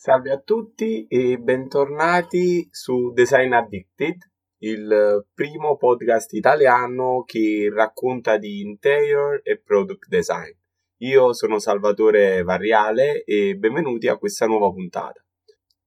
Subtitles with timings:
[0.00, 4.14] Salve a tutti e bentornati su Design Addicted,
[4.58, 10.52] il primo podcast italiano che racconta di interior e product design.
[10.98, 15.20] Io sono Salvatore Varriale e benvenuti a questa nuova puntata.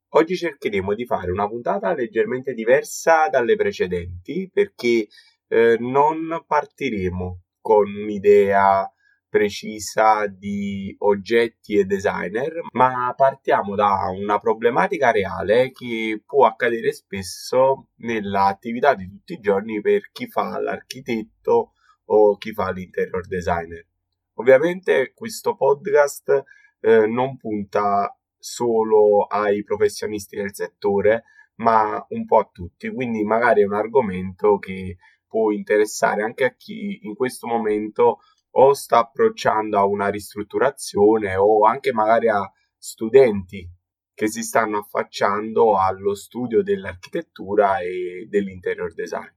[0.09, 5.07] Oggi cercheremo di fare una puntata leggermente diversa dalle precedenti perché
[5.47, 8.85] eh, non partiremo con un'idea
[9.31, 17.87] precisa di oggetti e designer, ma partiamo da una problematica reale che può accadere spesso
[17.99, 21.71] nell'attività di tutti i giorni per chi fa l'architetto
[22.07, 23.87] o chi fa l'interior designer.
[24.33, 26.43] Ovviamente questo podcast
[26.81, 31.23] eh, non punta solo ai professionisti del settore,
[31.55, 36.53] ma un po' a tutti, quindi magari è un argomento che può interessare anche a
[36.53, 38.19] chi in questo momento
[38.51, 43.69] o sta approcciando a una ristrutturazione o anche magari a studenti
[44.13, 49.29] che si stanno affacciando allo studio dell'architettura e dell'interior design.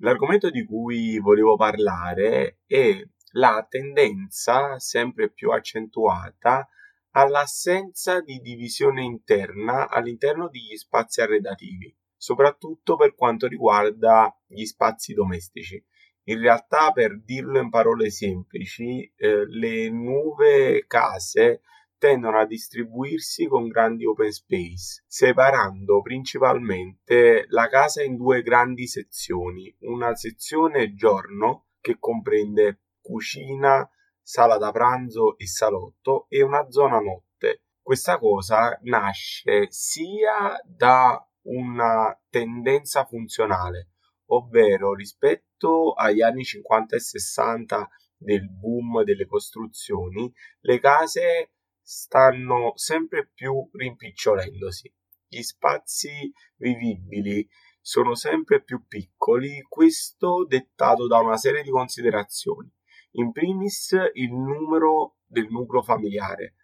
[0.00, 6.68] L'argomento di cui volevo parlare è la tendenza sempre più accentuata
[7.10, 15.82] all'assenza di divisione interna all'interno degli spazi arredativi, soprattutto per quanto riguarda gli spazi domestici.
[16.28, 21.62] In realtà, per dirlo in parole semplici, eh, le nuove case
[21.98, 29.74] tendono a distribuirsi con grandi open space, separando principalmente la casa in due grandi sezioni,
[29.82, 33.88] una sezione giorno che comprende cucina,
[34.20, 37.62] sala da pranzo e salotto e una zona notte.
[37.80, 43.90] Questa cosa nasce sia da una tendenza funzionale,
[44.26, 45.45] ovvero rispetto
[45.94, 54.92] agli anni 50 e 60 del boom delle costruzioni, le case stanno sempre più rimpicciolendosi.
[55.28, 57.48] Gli spazi vivibili
[57.80, 62.72] sono sempre più piccoli, questo dettato da una serie di considerazioni.
[63.12, 66.56] In primis il numero del nucleo familiare.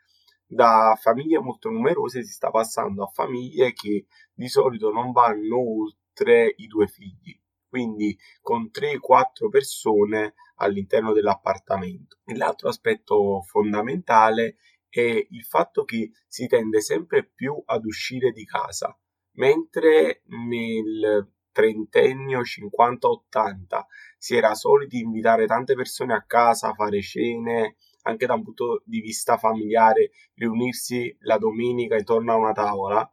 [0.44, 6.52] Da famiglie molto numerose si sta passando a famiglie che di solito non vanno oltre
[6.56, 7.41] i due figli
[7.72, 12.18] quindi con 3-4 persone all'interno dell'appartamento.
[12.34, 14.56] L'altro aspetto fondamentale
[14.90, 18.94] è il fatto che si tende sempre più ad uscire di casa,
[19.36, 23.86] mentre nel trentennio 50-80
[24.18, 29.00] si era soliti invitare tante persone a casa, fare cene, anche da un punto di
[29.00, 33.10] vista familiare, riunirsi la domenica intorno a una tavola,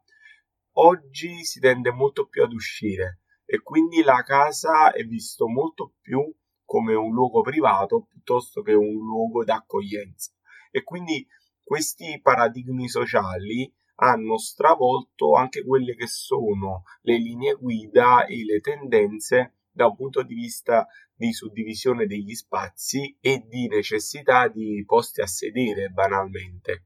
[0.73, 3.18] oggi si tende molto più ad uscire
[3.51, 6.21] e quindi la casa è visto molto più
[6.63, 10.31] come un luogo privato piuttosto che un luogo d'accoglienza
[10.69, 11.25] e quindi
[11.63, 19.55] questi paradigmi sociali hanno stravolto anche quelle che sono le linee guida e le tendenze
[19.71, 25.27] da un punto di vista di suddivisione degli spazi e di necessità di posti a
[25.27, 26.83] sedere banalmente.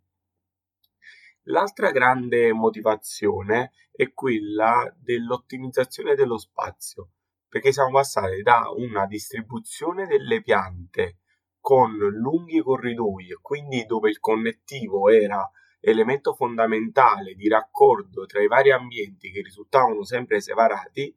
[1.48, 7.09] L'altra grande motivazione è quella dell'ottimizzazione dello spazio,
[7.50, 11.18] perché siamo passati da una distribuzione delle piante
[11.59, 15.50] con lunghi corridoi quindi dove il connettivo era
[15.82, 21.14] elemento fondamentale di raccordo tra i vari ambienti che risultavano sempre separati,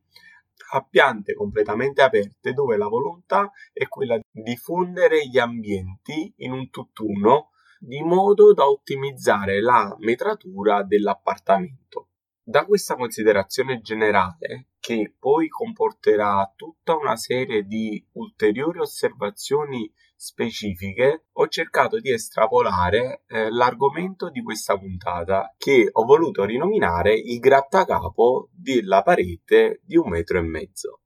[0.73, 6.69] a piante completamente aperte dove la volontà è quella di diffondere gli ambienti in un
[6.71, 7.51] tutt'uno
[7.87, 12.09] di modo da ottimizzare la metratura dell'appartamento.
[12.43, 21.47] Da questa considerazione generale, che poi comporterà tutta una serie di ulteriori osservazioni specifiche, ho
[21.47, 29.03] cercato di estrapolare eh, l'argomento di questa puntata, che ho voluto rinominare il grattacapo della
[29.03, 31.01] parete di un metro e mezzo.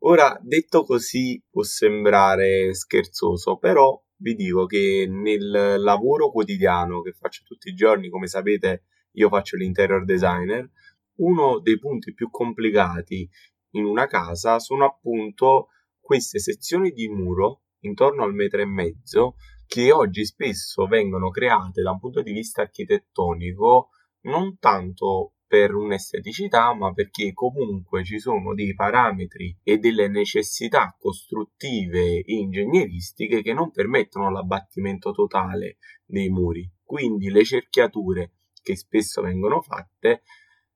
[0.00, 7.42] Ora, detto così può sembrare scherzoso, però vi dico che nel lavoro quotidiano che faccio
[7.44, 10.70] tutti i giorni, come sapete, io faccio l'interior designer,
[11.16, 13.28] uno dei punti più complicati
[13.70, 15.68] in una casa sono appunto
[15.98, 19.36] queste sezioni di muro intorno al metro e mezzo
[19.66, 23.90] che oggi spesso vengono create da un punto di vista architettonico
[24.22, 32.22] non tanto per un'esteticità, ma perché comunque ci sono dei parametri e delle necessità costruttive
[32.22, 36.68] e ingegneristiche che non permettono l'abbattimento totale dei muri.
[36.82, 38.32] Quindi le cerchiature
[38.62, 40.22] che spesso vengono fatte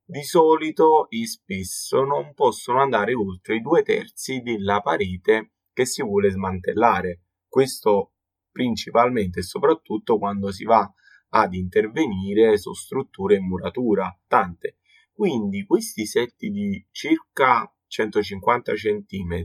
[0.04, 6.02] di solito e spesso non possono andare oltre i due terzi della parete che si
[6.02, 7.22] vuole smantellare.
[7.48, 8.14] Questo
[8.50, 10.92] principalmente e soprattutto quando si va
[11.30, 14.78] ad intervenire su strutture e muratura, tante.
[15.12, 19.44] Quindi questi set di circa 150 cm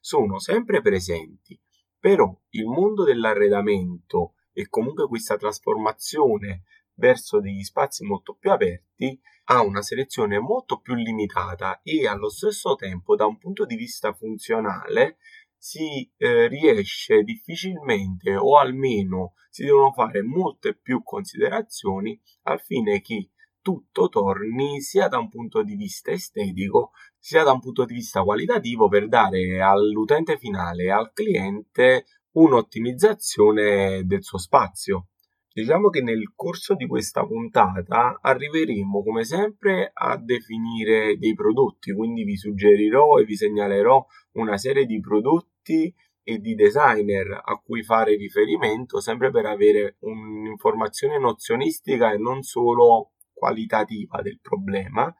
[0.00, 1.60] sono sempre presenti,
[1.98, 6.62] però il mondo dell'arredamento e comunque questa trasformazione
[6.94, 12.76] verso degli spazi molto più aperti ha una selezione molto più limitata e allo stesso
[12.76, 15.16] tempo da un punto di vista funzionale
[15.62, 23.32] si eh, riesce difficilmente o almeno si devono fare molte più considerazioni al fine che
[23.60, 28.22] tutto torni sia da un punto di vista estetico sia da un punto di vista
[28.22, 35.08] qualitativo per dare all'utente finale al cliente un'ottimizzazione del suo spazio.
[35.52, 42.22] Diciamo che nel corso di questa puntata arriveremo come sempre a definire dei prodotti, quindi
[42.22, 45.92] vi suggerirò e vi segnalerò una serie di prodotti
[46.22, 53.14] e di designer a cui fare riferimento, sempre per avere un'informazione nozionistica e non solo
[53.32, 55.12] qualitativa del problema,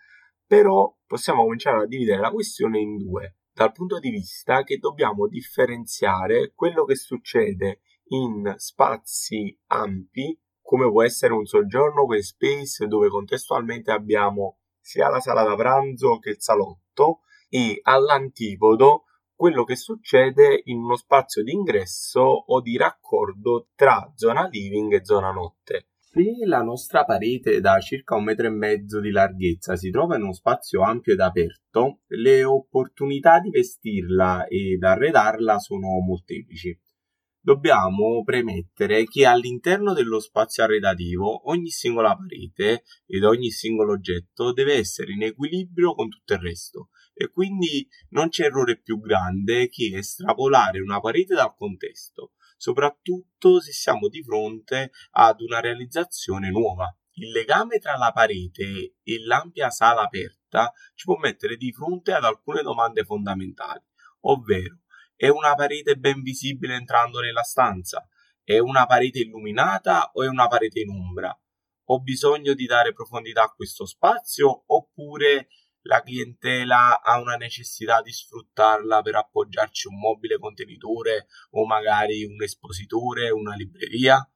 [0.46, 5.26] però possiamo cominciare a dividere la questione in due, dal punto di vista che dobbiamo
[5.26, 7.80] differenziare quello che succede
[8.10, 15.20] in spazi ampi, come può essere un soggiorno open space dove contestualmente abbiamo sia la
[15.20, 19.04] sala da pranzo che il salotto, e all'antipodo
[19.34, 25.04] quello che succede in uno spazio di ingresso o di raccordo tra zona living e
[25.04, 25.86] zona notte.
[25.98, 30.22] Se la nostra parete da circa un metro e mezzo di larghezza si trova in
[30.22, 36.78] uno spazio ampio ed aperto, le opportunità di vestirla ed arredarla sono molteplici.
[37.42, 44.74] Dobbiamo premettere che all'interno dello spazio arredativo ogni singola parete ed ogni singolo oggetto deve
[44.74, 49.90] essere in equilibrio con tutto il resto e quindi non c'è errore più grande che
[49.94, 56.94] estrapolare una parete dal contesto, soprattutto se siamo di fronte ad una realizzazione nuova.
[57.12, 62.24] Il legame tra la parete e l'ampia sala aperta ci può mettere di fronte ad
[62.24, 63.82] alcune domande fondamentali,
[64.26, 64.80] ovvero
[65.20, 68.08] è una parete ben visibile entrando nella stanza?
[68.42, 71.38] È una parete illuminata o è una parete in ombra?
[71.88, 75.48] Ho bisogno di dare profondità a questo spazio oppure
[75.82, 82.42] la clientela ha una necessità di sfruttarla per appoggiarci un mobile contenitore o magari un
[82.42, 84.26] espositore, una libreria?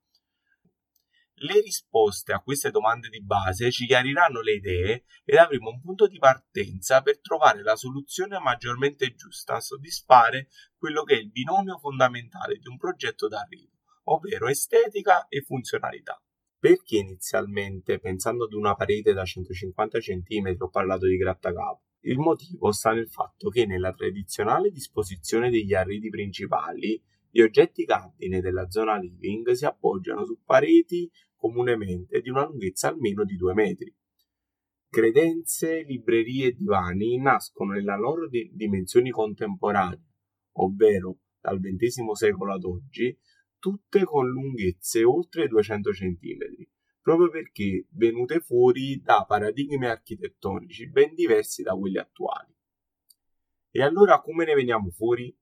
[1.38, 6.06] Le risposte a queste domande di base ci chiariranno le idee ed avremo un punto
[6.06, 11.78] di partenza per trovare la soluzione maggiormente giusta a soddisfare quello che è il binomio
[11.78, 16.22] fondamentale di un progetto d'arrivo, ovvero estetica e funzionalità.
[16.56, 21.82] Perché inizialmente, pensando ad una parete da 150 cm, ho parlato di grattacapo?
[22.06, 27.02] Il motivo sta nel fatto che nella tradizionale disposizione degli arredi principali
[27.34, 33.24] gli oggetti cardine della zona living si appoggiano su pareti comunemente di una lunghezza almeno
[33.24, 33.92] di 2 metri.
[34.88, 40.12] Credenze, librerie e divani nascono nella loro di- dimensioni contemporanee,
[40.58, 43.18] ovvero dal XX secolo ad oggi,
[43.58, 46.68] tutte con lunghezze oltre 200 cm,
[47.00, 52.54] proprio perché venute fuori da paradigmi architettonici ben diversi da quelli attuali.
[53.72, 55.36] E allora come ne veniamo fuori?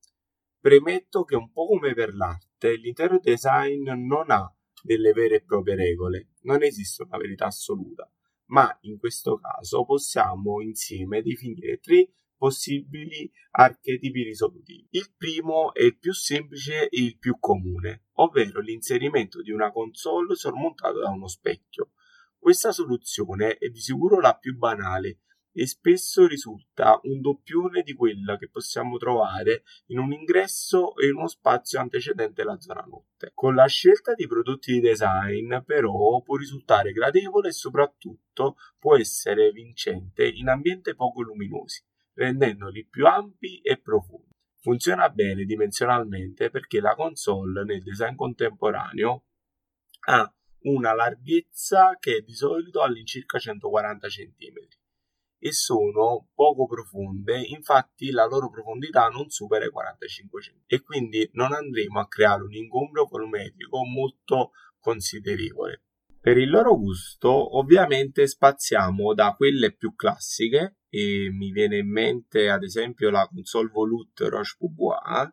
[0.62, 4.48] Premetto che un po' come per l'arte, l'intero design non ha
[4.80, 8.08] delle vere e proprie regole, non esiste una verità assoluta,
[8.50, 14.86] ma in questo caso possiamo insieme definire tre possibili archetipi risolutivi.
[14.90, 20.36] Il primo è il più semplice e il più comune, ovvero l'inserimento di una console
[20.36, 21.90] sormontata da uno specchio.
[22.38, 25.22] Questa soluzione è di sicuro la più banale
[25.52, 31.16] e spesso risulta un doppione di quella che possiamo trovare in un ingresso e in
[31.16, 33.32] uno spazio antecedente la zona notte.
[33.34, 39.52] Con la scelta di prodotti di design però può risultare gradevole e soprattutto può essere
[39.52, 44.30] vincente in ambienti poco luminosi, rendendoli più ampi e profondi.
[44.60, 49.24] Funziona bene dimensionalmente perché la console nel design contemporaneo
[50.06, 54.80] ha una larghezza che è di solito all'incirca 140 cm
[55.44, 61.28] e sono poco profonde, infatti la loro profondità non supera i 45 cm e quindi
[61.32, 65.82] non andremo a creare un ingombro volumetrico molto considerevole.
[66.20, 72.48] Per il loro gusto, ovviamente spaziamo da quelle più classiche, e mi viene in mente
[72.48, 75.28] ad esempio la console Volute Roche Poubois,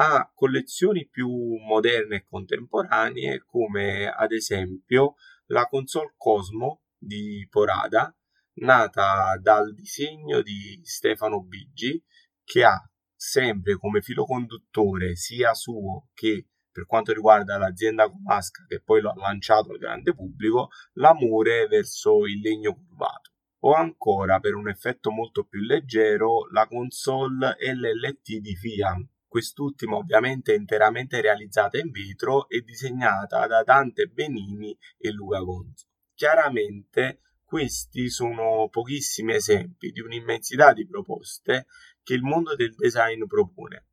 [0.00, 5.14] a collezioni più moderne e contemporanee come ad esempio
[5.46, 8.12] la console Cosmo di Porada
[8.60, 12.02] nata dal disegno di Stefano Biggi,
[12.44, 12.78] che ha
[13.14, 16.46] sempre come filo conduttore sia suo che
[16.78, 22.24] per quanto riguarda l'azienda Comasca che poi lo ha lanciato al grande pubblico, l'amore verso
[22.24, 23.32] il legno curvato.
[23.62, 30.54] O ancora, per un effetto molto più leggero, la console LLT di Fiat, quest'ultima ovviamente
[30.54, 35.86] interamente realizzata in vetro e disegnata da Dante Benini e Luca Gonzo.
[36.14, 41.64] Chiaramente questi sono pochissimi esempi di un'immensità di proposte
[42.02, 43.86] che il mondo del design propone.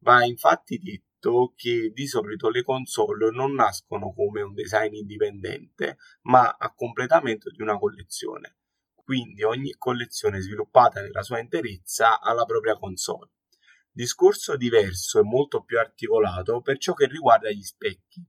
[0.00, 6.54] Va infatti detto che di solito le console non nascono come un design indipendente, ma
[6.58, 8.58] a completamento di una collezione.
[8.92, 13.30] Quindi ogni collezione sviluppata nella sua interezza ha la propria console.
[13.90, 18.22] Discorso diverso e molto più articolato per ciò che riguarda gli specchi.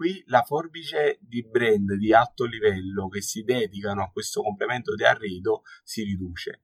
[0.00, 5.04] Qui la forbice di brand di alto livello che si dedicano a questo complemento di
[5.04, 6.62] arredo si riduce.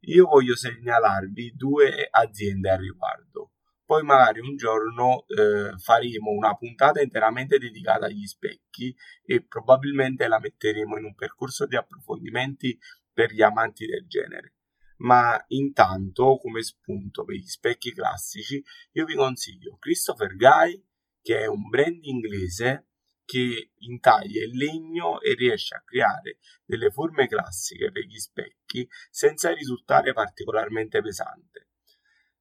[0.00, 3.52] Io voglio segnalarvi due aziende a riguardo.
[3.86, 8.94] Poi magari un giorno eh, faremo una puntata interamente dedicata agli specchi
[9.24, 12.78] e probabilmente la metteremo in un percorso di approfondimenti
[13.14, 14.56] per gli amanti del genere.
[14.98, 20.90] Ma intanto, come spunto per gli specchi classici, io vi consiglio Christopher Guy,
[21.22, 22.88] che è un brand inglese
[23.24, 29.52] che intaglia il legno e riesce a creare delle forme classiche per gli specchi senza
[29.54, 31.68] risultare particolarmente pesante.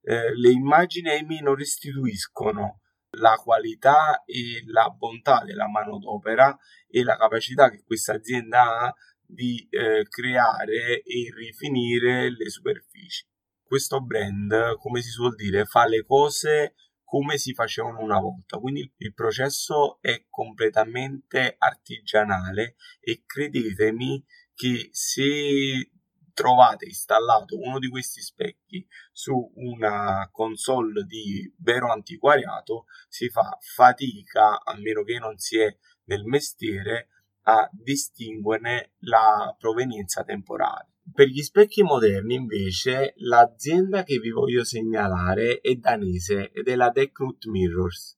[0.02, 2.82] Eh, le immagini Amy non restituiscono
[3.18, 6.58] la qualità e la bontà della manodopera
[6.88, 13.26] e la capacità che questa azienda ha di eh, creare e rifinire le superfici.
[13.64, 16.74] Questo brand, come si suol dire, fa le cose
[17.12, 18.58] come si facevano una volta.
[18.58, 25.92] Quindi il processo è completamente artigianale e credetemi che se
[26.32, 34.64] trovate installato uno di questi specchi su una console di vero antiquariato si fa fatica,
[34.64, 35.68] a meno che non si è
[36.06, 37.10] nel mestiere,
[37.42, 40.94] a distinguerne la provenienza temporale.
[41.14, 46.90] Per gli specchi moderni, invece, l'azienda che vi voglio segnalare è danese ed è la
[46.90, 48.18] Decnut Mirrors.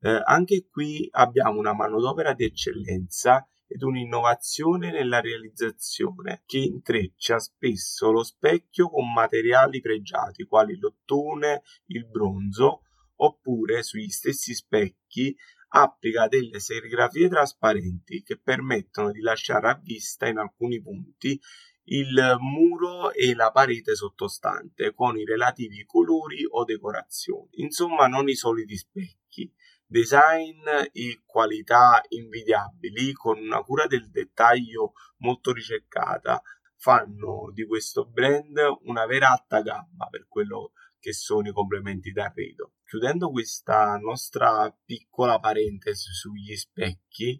[0.00, 8.10] Eh, anche qui abbiamo una manodopera di eccellenza ed un'innovazione nella realizzazione che intreccia spesso
[8.10, 12.82] lo specchio con materiali pregiati quali lottone, il bronzo,
[13.16, 15.34] oppure sugli stessi specchi
[15.68, 21.40] applica delle serigrafie trasparenti che permettono di lasciare a vista in alcuni punti
[21.84, 27.48] il muro e la parete sottostante con i relativi colori o decorazioni.
[27.54, 29.52] Insomma, non i soliti specchi.
[29.86, 36.42] Design e qualità invidiabili con una cura del dettaglio molto ricercata
[36.76, 42.72] fanno di questo brand una vera alta gamma per quello che sono i complementi d'arredo.
[42.84, 47.38] Chiudendo questa nostra piccola parentesi sugli specchi,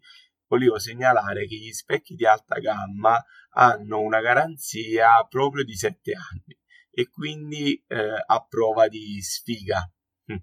[0.49, 6.59] volevo segnalare che gli specchi di alta gamma hanno una garanzia proprio di 7 anni
[6.91, 9.91] e quindi eh, a prova di sfiga.
[10.27, 10.37] Hm.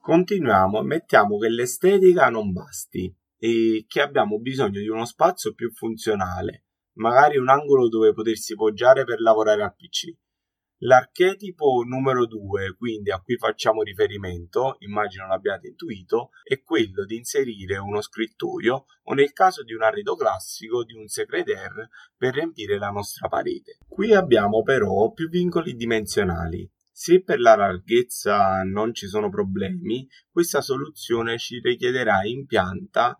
[0.00, 6.64] Continuiamo, mettiamo che l'estetica non basti e che abbiamo bisogno di uno spazio più funzionale,
[6.94, 10.14] magari un angolo dove potersi poggiare per lavorare al PC
[10.82, 17.76] L'archetipo numero 2, quindi a cui facciamo riferimento, immagino l'abbiate intuito, è quello di inserire
[17.76, 22.88] uno scrittoio o nel caso di un arredo classico di un secretaire per riempire la
[22.88, 23.76] nostra parete.
[23.86, 26.66] Qui abbiamo però più vincoli dimensionali.
[26.90, 33.18] Se per la larghezza non ci sono problemi, questa soluzione ci richiederà in pianta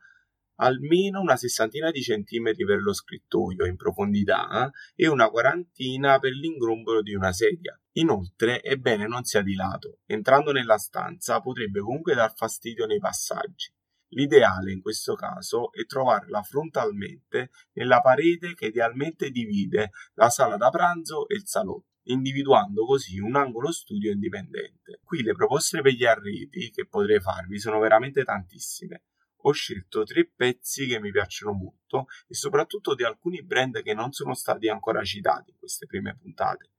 [0.61, 7.03] almeno una sessantina di centimetri per lo scrittoio in profondità e una quarantina per l'ingrombolo
[7.03, 7.79] di una sedia.
[7.93, 12.99] Inoltre è bene non sia di lato, entrando nella stanza potrebbe comunque dar fastidio nei
[12.99, 13.73] passaggi.
[14.13, 20.69] L'ideale in questo caso è trovarla frontalmente nella parete che idealmente divide la sala da
[20.71, 25.01] pranzo e il salotto individuando così un angolo studio indipendente.
[25.05, 29.03] Qui le proposte per gli arredi che potrei farvi sono veramente tantissime
[29.43, 34.13] ho scelto tre pezzi che mi piacciono molto e soprattutto di alcuni brand che non
[34.13, 36.73] sono stati ancora citati in queste prime puntate,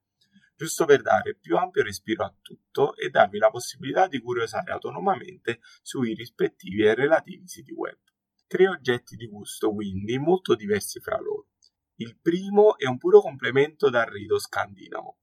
[0.55, 5.59] giusto per dare più ampio respiro a tutto e darvi la possibilità di curiosare autonomamente
[5.81, 7.97] sui rispettivi e relativi siti web.
[8.45, 11.47] Tre oggetti di gusto quindi molto diversi fra loro.
[11.95, 15.17] Il primo è un puro complemento d'arredo scandinavo.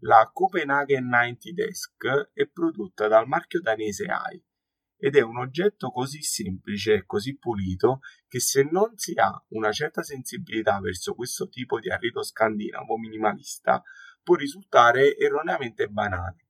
[0.00, 4.42] La Copenhagen 90 Desk è prodotta dal marchio danese AI
[5.04, 9.70] ed è un oggetto così semplice e così pulito che se non si ha una
[9.70, 13.82] certa sensibilità verso questo tipo di arredo scandinavo minimalista
[14.22, 16.46] può risultare erroneamente banale.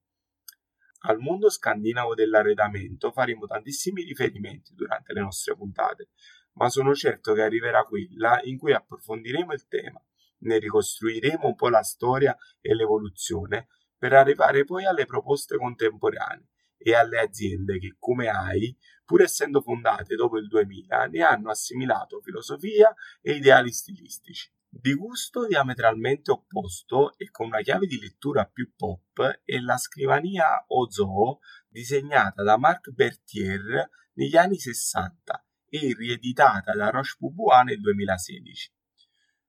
[1.06, 6.10] Al mondo scandinavo dell'arredamento faremo tantissimi riferimenti durante le nostre puntate,
[6.52, 10.00] ma sono certo che arriverà quella in cui approfondiremo il tema,
[10.42, 13.66] ne ricostruiremo un po' la storia e l'evoluzione
[13.98, 16.50] per arrivare poi alle proposte contemporanee
[16.84, 18.76] e alle aziende che, come AI,
[19.06, 24.52] pur essendo fondate dopo il 2000, ne hanno assimilato filosofia e ideali stilistici.
[24.68, 30.62] Di gusto diametralmente opposto e con una chiave di lettura più pop è la scrivania
[30.68, 31.38] Ozo
[31.68, 38.72] disegnata da Marc Berthier negli anni 60 e rieditata da Roche Pubois nel 2016.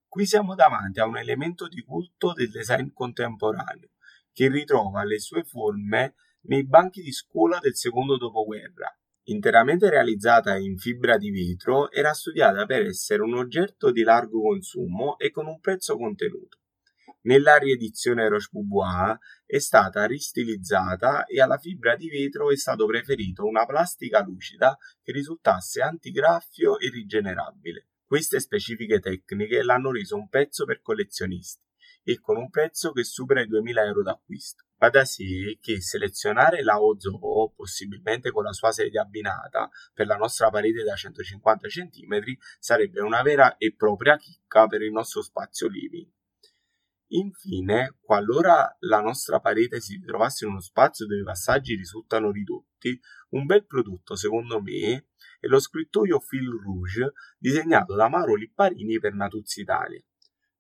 [0.07, 3.89] Qui siamo davanti a un elemento di culto del design contemporaneo,
[4.31, 6.13] che ritrova le sue forme
[6.47, 12.65] nei banchi di scuola del secondo dopoguerra, interamente realizzata in fibra di vetro, era studiata
[12.65, 16.59] per essere un oggetto di largo consumo e con un prezzo contenuto.
[17.21, 23.45] Nella riedizione Roche Boubois è stata ristilizzata e alla fibra di vetro è stato preferito
[23.45, 27.87] una plastica lucida che risultasse antigraffio e rigenerabile.
[28.05, 31.63] Queste specifiche tecniche l'hanno reso un pezzo per collezionisti
[32.07, 34.63] e con un prezzo che supera i 2000 euro d'acquisto.
[34.77, 40.15] Va da sé che selezionare la Ozo, possibilmente con la sua sedia abbinata, per la
[40.15, 45.67] nostra parete da 150 cm sarebbe una vera e propria chicca per il nostro spazio
[45.67, 46.07] living.
[47.09, 52.99] Infine, qualora la nostra parete si ritrovasse in uno spazio dove i passaggi risultano ridotti,
[53.29, 55.07] un bel prodotto secondo me
[55.39, 60.01] è lo scrittoio Fil Rouge disegnato da Mauro Lipparini per Natuzzi Italia.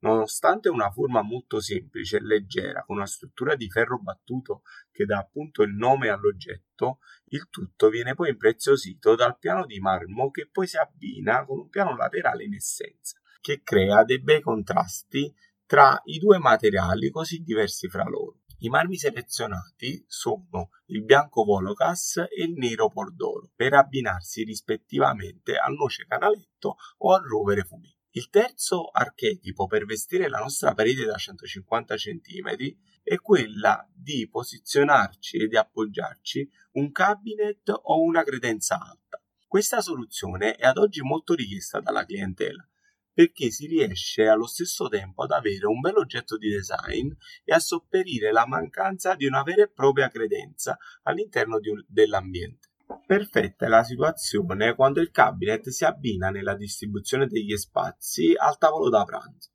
[0.05, 5.17] Nonostante una forma molto semplice e leggera, con una struttura di ferro battuto che dà
[5.17, 10.67] appunto il nome all'oggetto, il tutto viene poi impreziosito dal piano di marmo che poi
[10.67, 15.33] si abbina con un piano laterale in essenza, che crea dei bei contrasti
[15.65, 18.41] tra i due materiali così diversi fra loro.
[18.59, 25.73] I marmi selezionati sono il bianco Volocas e il nero Pordoro, per abbinarsi rispettivamente al
[25.73, 27.94] noce canaletto o al rovere fumetto.
[28.17, 32.55] Il terzo archetipo per vestire la nostra parete da 150 cm
[33.03, 39.21] è quella di posizionarci e di appoggiarci un cabinet o una credenza alta.
[39.45, 42.65] Questa soluzione è ad oggi molto richiesta dalla clientela
[43.11, 47.11] perché si riesce allo stesso tempo ad avere un bel oggetto di design
[47.43, 52.64] e a sopperire la mancanza di una vera e propria credenza all'interno un, dell'ambiente.
[53.05, 58.89] Perfetta è la situazione quando il cabinet si abbina nella distribuzione degli spazi al tavolo
[58.89, 59.51] da pranzo.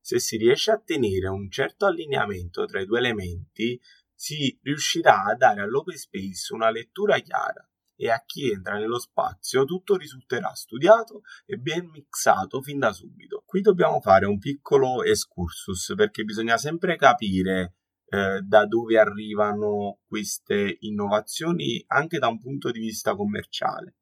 [0.00, 3.80] Se si riesce a tenere un certo allineamento tra i due elementi,
[4.14, 7.66] si riuscirà a dare all'open space una lettura chiara
[7.96, 13.42] e a chi entra nello spazio tutto risulterà studiato e ben mixato fin da subito.
[13.44, 17.74] Qui dobbiamo fare un piccolo excursus perché bisogna sempre capire
[18.10, 23.98] eh, da dove arrivano queste innovazioni anche da un punto di vista commerciale.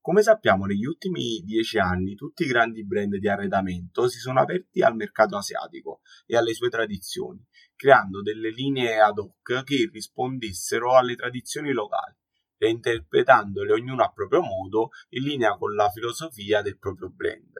[0.00, 4.82] Come sappiamo, negli ultimi dieci anni tutti i grandi brand di arredamento si sono aperti
[4.82, 7.46] al mercato asiatico e alle sue tradizioni,
[7.76, 12.16] creando delle linee ad hoc che rispondessero alle tradizioni locali,
[12.56, 17.52] reinterpretandole ognuno a proprio modo in linea con la filosofia del proprio brand.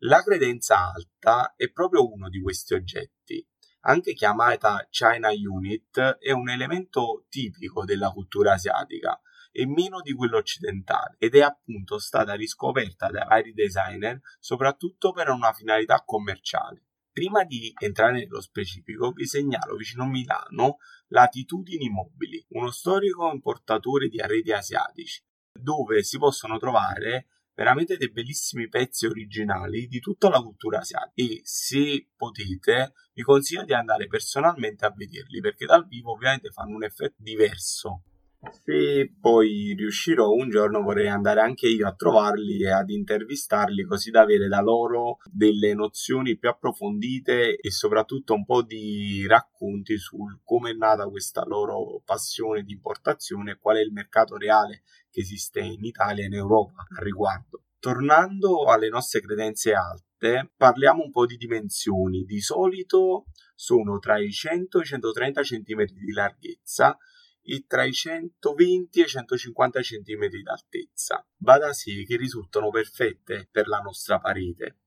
[0.00, 3.42] La credenza alta è proprio uno di questi oggetti
[3.86, 9.20] anche chiamata China Unit, è un elemento tipico della cultura asiatica
[9.50, 15.28] e meno di quello occidentale ed è appunto stata riscoperta da vari designer soprattutto per
[15.28, 16.82] una finalità commerciale.
[17.12, 24.08] Prima di entrare nello specifico, vi segnalo vicino a Milano Latitudini Mobili, uno storico importatore
[24.08, 30.40] di arredi asiatici, dove si possono trovare veramente dei bellissimi pezzi originali di tutta la
[30.40, 31.12] cultura asiatica.
[31.14, 36.74] E se potete vi consiglio di andare personalmente a vederli perché dal vivo ovviamente fanno
[36.74, 38.02] un effetto diverso
[38.64, 44.10] se poi riuscirò un giorno vorrei andare anche io a trovarli e ad intervistarli così
[44.10, 50.40] da avere da loro delle nozioni più approfondite e soprattutto un po' di racconti sul
[50.44, 55.20] come è nata questa loro passione di importazione e qual è il mercato reale che
[55.20, 57.64] esiste in Italia e in Europa al riguardo.
[57.78, 62.24] Tornando alle nostre credenze alte, parliamo un po' di dimensioni.
[62.24, 66.96] Di solito sono tra i 100 e i 130 cm di larghezza
[67.44, 71.26] e tra i 120 e i 150 cm d'altezza.
[71.38, 74.78] Va da sé che risultano perfette per la nostra parete.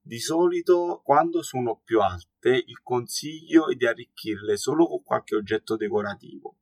[0.00, 5.76] Di solito, quando sono più alte, il consiglio è di arricchirle solo con qualche oggetto
[5.76, 6.58] decorativo.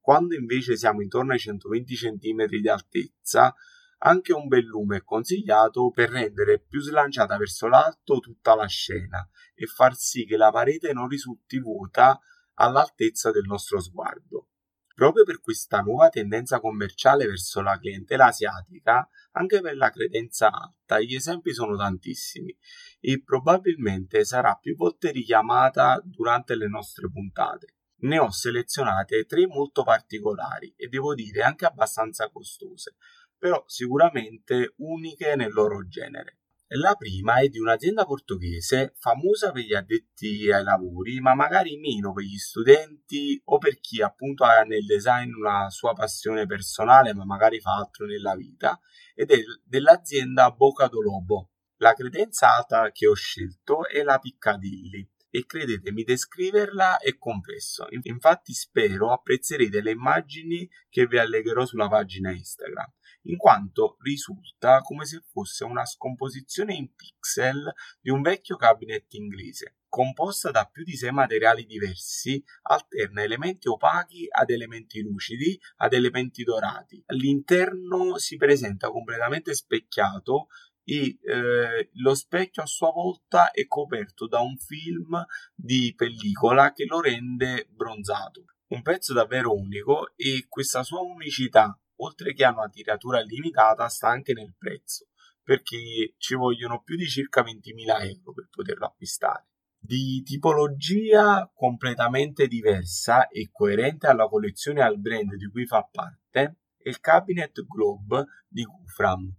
[0.00, 3.54] Quando invece siamo intorno ai 120 cm di altezza,
[3.98, 9.26] anche un bel lume è consigliato per rendere più slanciata verso l'alto tutta la scena
[9.54, 12.20] e far sì che la parete non risulti vuota
[12.54, 14.48] all'altezza del nostro sguardo.
[14.94, 21.00] Proprio per questa nuova tendenza commerciale verso la clientela asiatica, anche per la credenza alta,
[21.00, 22.56] gli esempi sono tantissimi
[23.00, 27.74] e probabilmente sarà più volte richiamata durante le nostre puntate.
[28.02, 32.94] Ne ho selezionate tre molto particolari e devo dire anche abbastanza costose,
[33.36, 36.38] però sicuramente uniche nel loro genere.
[36.76, 42.12] La prima è di un'azienda portoghese famosa per gli addetti ai lavori, ma magari meno
[42.12, 47.24] per gli studenti o per chi appunto ha nel design una sua passione personale, ma
[47.24, 48.80] magari fa altro nella vita,
[49.14, 51.52] ed è dell'azienda Boca do Lobo.
[51.76, 57.88] La credenza alta che ho scelto è la Piccadilly e credetemi, descriverla è complesso.
[58.02, 62.88] Infatti spero apprezzerete le immagini che vi allegherò sulla pagina Instagram
[63.26, 69.78] in quanto risulta come se fosse una scomposizione in pixel di un vecchio cabinet inglese.
[69.88, 76.44] Composta da più di sei materiali diversi, alterna elementi opachi ad elementi lucidi ad elementi
[76.44, 77.02] dorati.
[77.08, 80.48] L'interno si presenta completamente specchiato
[80.84, 86.84] e eh, lo specchio a sua volta è coperto da un film di pellicola che
[86.84, 88.44] lo rende bronzato.
[88.68, 94.08] Un pezzo davvero unico e questa sua unicità oltre che a una tiratura limitata, sta
[94.08, 95.08] anche nel prezzo,
[95.42, 99.48] perché ci vogliono più di circa 20.000 euro per poterlo acquistare.
[99.78, 106.56] Di tipologia completamente diversa e coerente alla collezione e al brand di cui fa parte,
[106.76, 109.30] è il Cabinet Globe di Gufram,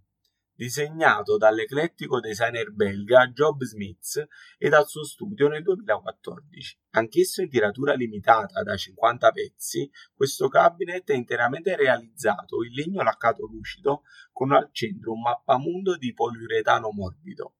[0.56, 6.78] disegnato dall'eclettico designer belga Job Smith e dal suo studio nel 2014.
[6.92, 13.46] Anch'esso in tiratura limitata da 50 pezzi, questo cabinet è interamente realizzato in legno laccato
[13.46, 17.56] lucido con al centro un mappamundo di poliuretano morbido.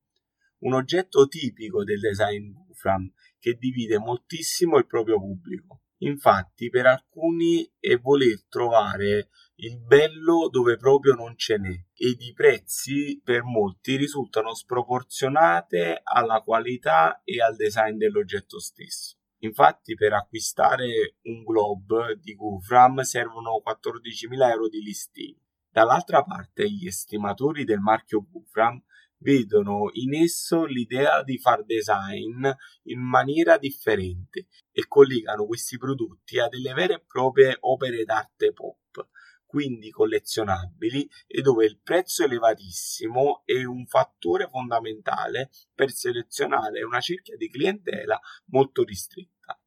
[0.60, 5.82] Un oggetto tipico del design Gufram che divide moltissimo il proprio pubblico.
[5.98, 12.34] Infatti, per alcuni è voler trovare il bello dove proprio non ce n'è ed i
[12.34, 19.16] prezzi per molti risultano sproporzionate alla qualità e al design dell'oggetto stesso.
[19.38, 25.38] Infatti per acquistare un globe di Gufram servono 14.000 euro di listino.
[25.70, 28.82] Dall'altra parte gli estimatori del marchio Gufram
[29.26, 32.48] vedono in esso l'idea di far design
[32.84, 39.08] in maniera differente e collegano questi prodotti a delle vere e proprie opere d'arte pop
[39.44, 47.36] quindi collezionabili e dove il prezzo elevatissimo è un fattore fondamentale per selezionare una cerchia
[47.36, 49.58] di clientela molto ristretta.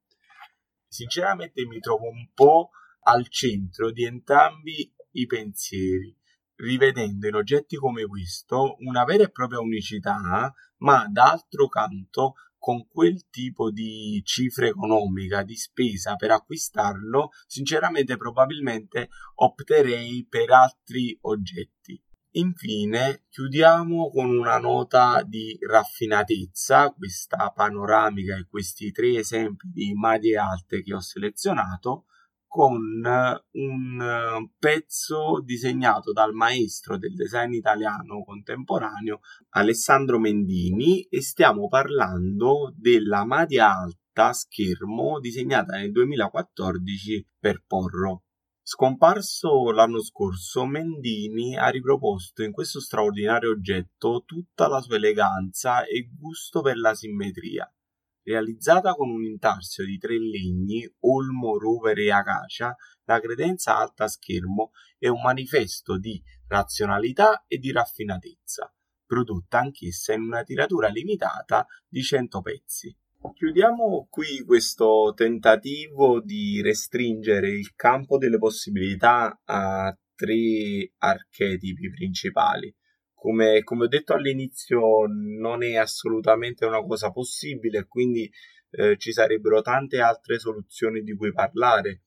[0.85, 2.71] Sinceramente mi trovo un po'
[3.03, 6.15] al centro di entrambi i pensieri,
[6.59, 13.29] rivedendo in oggetti come questo una vera e propria unicità, ma d'altro canto con quel
[13.29, 22.01] tipo di cifra economica di spesa per acquistarlo, sinceramente probabilmente opterei per altri oggetti.
[22.33, 30.37] Infine, chiudiamo con una nota di raffinatezza, questa panoramica e questi tre esempi di maglie
[30.37, 32.05] alte che ho selezionato,
[32.49, 32.81] con
[33.51, 42.73] un eh, pezzo disegnato dal maestro del design italiano contemporaneo Alessandro Mendini e stiamo parlando
[42.75, 48.23] della Madia Alta schermo disegnata nel 2014 per Porro.
[48.63, 56.09] Scomparso l'anno scorso, Mendini ha riproposto in questo straordinario oggetto tutta la sua eleganza e
[56.19, 57.71] gusto per la simmetria
[58.23, 64.71] Realizzata con un intarsio di tre legni, olmo, rovere e acacia, la credenza alta schermo
[64.97, 68.73] è un manifesto di razionalità e di raffinatezza,
[69.05, 72.95] prodotta anch'essa in una tiratura limitata di 100 pezzi.
[73.33, 82.73] Chiudiamo qui questo tentativo di restringere il campo delle possibilità a tre archetipi principali
[83.19, 88.31] come, come ho detto all'inizio, non è assolutamente una cosa possibile, quindi
[88.71, 92.03] eh, ci sarebbero tante altre soluzioni di cui parlare.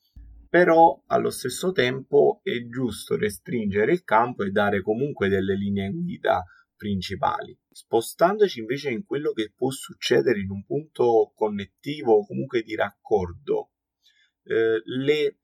[0.48, 6.44] Però allo stesso tempo è giusto restringere il campo e dare comunque delle linee guida
[6.76, 7.56] principali.
[7.70, 13.70] Spostandoci invece in quello che può succedere in un punto connettivo o comunque di raccordo,
[14.44, 15.36] eh, le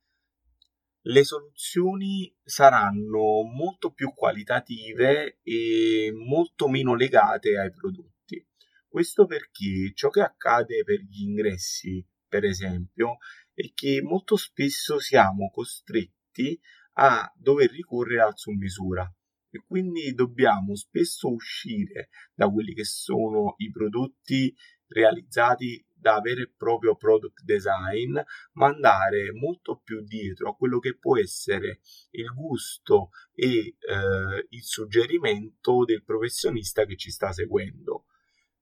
[1.03, 8.45] le soluzioni saranno molto più qualitative e molto meno legate ai prodotti.
[8.87, 13.19] Questo perché ciò che accade per gli ingressi, per esempio,
[13.53, 16.59] è che molto spesso siamo costretti
[16.95, 19.11] a dover ricorrere al su misura
[19.51, 24.55] e quindi dobbiamo spesso uscire da quelli che sono i prodotti
[24.89, 28.19] realizzati da vero e proprio product design,
[28.53, 31.81] ma andare molto più dietro a quello che può essere
[32.11, 38.07] il gusto e eh, il suggerimento del professionista che ci sta seguendo.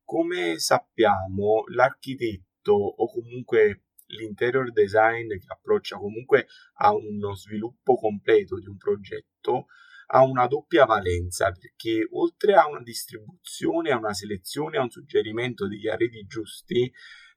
[0.04, 8.66] Come sappiamo, l'architetto o comunque l'interior design che approccia comunque a uno sviluppo completo di
[8.66, 9.66] un progetto
[10.08, 15.66] ha una doppia valenza perché oltre a una distribuzione, a una selezione, a un suggerimento
[15.66, 16.92] degli arredi giusti,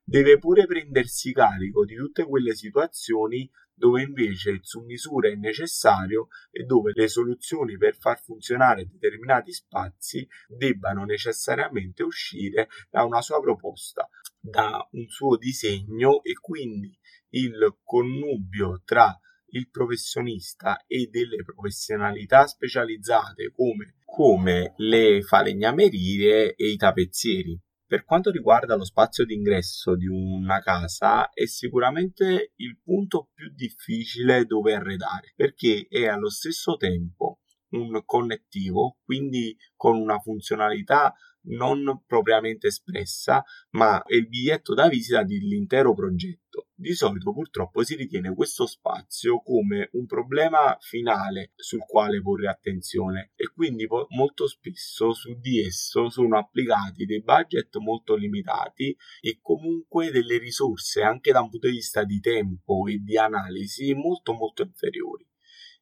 [0.09, 6.29] deve pure prendersi carico di tutte quelle situazioni dove invece il su misura è necessario
[6.49, 13.39] e dove le soluzioni per far funzionare determinati spazi debbano necessariamente uscire da una sua
[13.39, 16.97] proposta, da un suo disegno e quindi
[17.29, 19.15] il connubio tra
[19.51, 27.61] il professionista e delle professionalità specializzate come, come le falegnamerie e i tappezzieri.
[27.89, 34.45] Per quanto riguarda lo spazio d'ingresso di una casa, è sicuramente il punto più difficile
[34.45, 41.15] dove arredare, perché è allo stesso tempo un connettivo, quindi con una funzionalità
[41.47, 46.67] non propriamente espressa, ma è il biglietto da visita dell'intero progetto.
[46.81, 53.33] Di solito purtroppo si ritiene questo spazio come un problema finale sul quale porre attenzione
[53.35, 60.09] e quindi molto spesso su di esso sono applicati dei budget molto limitati e comunque
[60.09, 64.61] delle risorse anche da un punto di vista di tempo e di analisi molto molto
[64.61, 65.27] inferiori.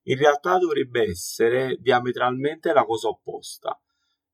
[0.05, 3.79] In realtà dovrebbe essere diametralmente la cosa opposta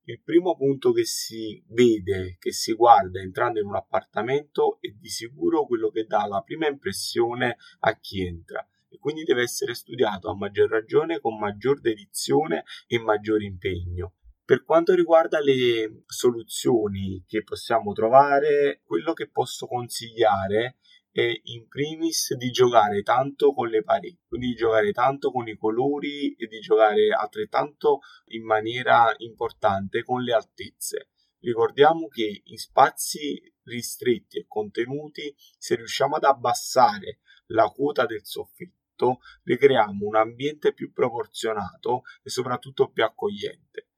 [0.06, 5.08] il primo punto che si vede, che si guarda entrando in un appartamento è di
[5.08, 10.28] sicuro quello che dà la prima impressione a chi entra e quindi deve essere studiato
[10.28, 14.14] a maggior ragione con maggior dedizione e maggior impegno.
[14.44, 20.76] Per quanto riguarda le soluzioni che possiamo trovare, quello che posso consigliare
[21.16, 25.56] e in primis di giocare tanto con le pareti, quindi di giocare tanto con i
[25.56, 28.00] colori e di giocare altrettanto
[28.30, 31.10] in maniera importante con le altezze.
[31.38, 39.20] Ricordiamo che in spazi ristretti e contenuti, se riusciamo ad abbassare la quota del soffitto,
[39.44, 43.90] ricreiamo un ambiente più proporzionato e soprattutto più accogliente.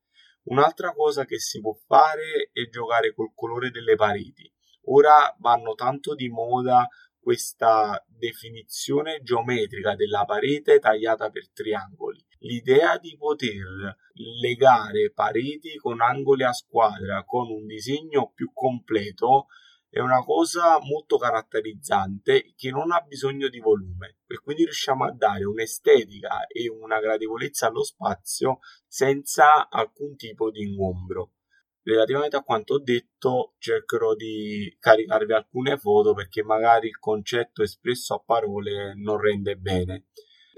[0.49, 4.53] Un'altra cosa che si può fare è giocare col colore delle pareti.
[4.89, 6.87] Ora vanno tanto di moda
[7.27, 12.25] questa definizione geometrica della parete tagliata per triangoli.
[12.39, 13.97] L'idea di poter
[14.41, 19.47] legare pareti con angoli a squadra con un disegno più completo
[19.91, 25.13] è una cosa molto caratterizzante che non ha bisogno di volume e quindi riusciamo a
[25.13, 31.33] dare un'estetica e una gradevolezza allo spazio senza alcun tipo di ingombro
[31.87, 38.15] relativamente a quanto ho detto cercherò di caricarvi alcune foto perché magari il concetto espresso
[38.15, 40.07] a parole non rende bene.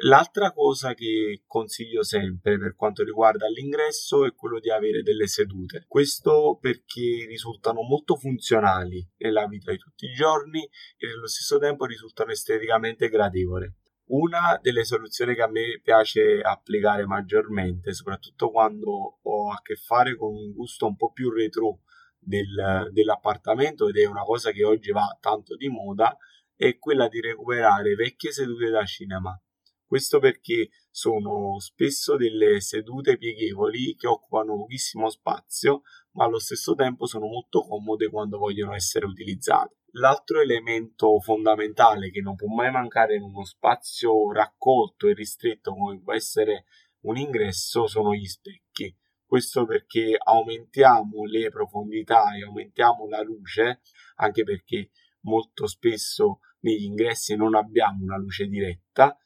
[0.03, 5.85] L'altra cosa che consiglio sempre per quanto riguarda l'ingresso è quello di avere delle sedute.
[5.89, 11.85] Questo perché risultano molto funzionali nella vita di tutti i giorni e nello stesso tempo
[11.85, 13.71] risultano esteticamente gradevoli.
[14.11, 20.17] Una delle soluzioni che a me piace applicare maggiormente, soprattutto quando ho a che fare
[20.17, 21.81] con un gusto un po' più retro
[22.19, 26.17] del, dell'appartamento ed è una cosa che oggi va tanto di moda,
[26.57, 29.39] è quella di recuperare vecchie sedute da cinema.
[29.85, 37.05] Questo perché sono spesso delle sedute pieghevoli che occupano pochissimo spazio, ma allo stesso tempo
[37.05, 39.78] sono molto comode quando vogliono essere utilizzate.
[39.93, 45.99] L'altro elemento fondamentale che non può mai mancare in uno spazio raccolto e ristretto come
[45.99, 46.67] può essere
[47.01, 48.95] un ingresso sono gli specchi.
[49.25, 53.81] Questo perché aumentiamo le profondità e aumentiamo la luce,
[54.17, 54.91] anche perché
[55.23, 59.17] molto spesso negli ingressi non abbiamo una luce diretta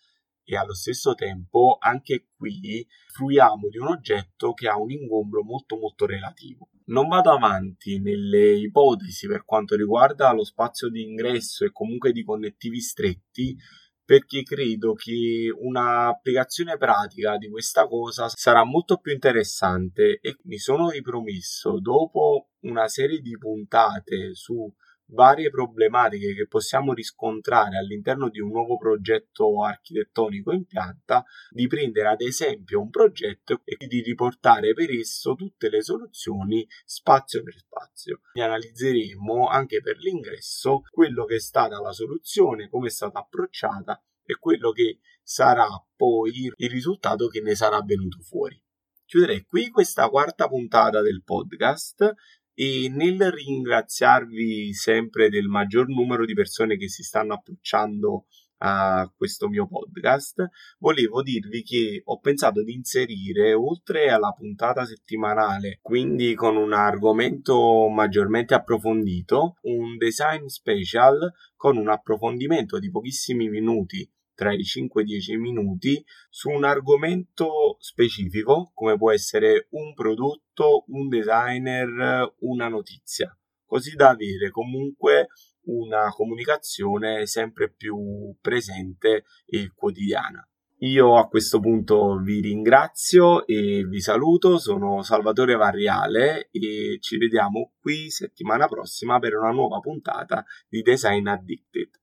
[0.45, 5.77] e allo stesso tempo anche qui fruiamo di un oggetto che ha un ingombro molto
[5.77, 6.69] molto relativo.
[6.93, 12.23] Non vado avanti nelle ipotesi per quanto riguarda lo spazio di ingresso e comunque di
[12.23, 13.57] connettivi stretti
[14.05, 20.91] perché credo che un'applicazione pratica di questa cosa sarà molto più interessante e mi sono
[20.91, 24.71] ripromesso dopo una serie di puntate su
[25.13, 32.09] varie problematiche che possiamo riscontrare all'interno di un nuovo progetto architettonico in pianta, di prendere
[32.09, 38.21] ad esempio un progetto e di riportare per esso tutte le soluzioni spazio per spazio.
[38.33, 44.03] E analizzeremo anche per l'ingresso quello che è stata la soluzione, come è stata approcciata
[44.25, 48.61] e quello che sarà poi il risultato che ne sarà venuto fuori.
[49.05, 52.15] Chiuderei qui questa quarta puntata del podcast
[52.55, 58.27] e nel ringraziarvi sempre del maggior numero di persone che si stanno approcciando
[58.65, 65.79] a questo mio podcast, volevo dirvi che ho pensato di inserire, oltre alla puntata settimanale,
[65.83, 74.09] quindi con un argomento maggiormente approfondito, un design special con un approfondimento di pochissimi minuti
[74.35, 79.95] tra i 5 e i 10 minuti su un argomento specifico come può essere un
[79.95, 85.29] prodotto, un designer, una notizia, così da avere comunque
[85.65, 90.47] una comunicazione sempre più presente e quotidiana.
[90.83, 97.75] Io a questo punto vi ringrazio e vi saluto, sono Salvatore Varriale e ci vediamo
[97.81, 102.01] qui settimana prossima per una nuova puntata di Design Addicted.